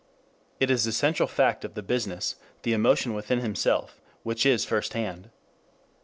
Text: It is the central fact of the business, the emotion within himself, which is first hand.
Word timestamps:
It 0.59 0.71
is 0.71 0.85
the 0.85 0.91
central 0.93 1.27
fact 1.27 1.63
of 1.63 1.75
the 1.75 1.83
business, 1.83 2.35
the 2.63 2.73
emotion 2.73 3.13
within 3.13 3.41
himself, 3.41 4.01
which 4.23 4.47
is 4.47 4.65
first 4.65 4.93
hand. 4.93 5.29